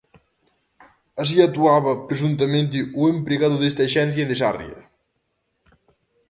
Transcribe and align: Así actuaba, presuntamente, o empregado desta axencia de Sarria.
Así 1.21 1.37
actuaba, 1.41 1.93
presuntamente, 2.09 2.77
o 3.01 3.03
empregado 3.13 3.55
desta 3.59 3.81
axencia 3.87 4.27
de 4.29 4.35
Sarria. 4.41 4.81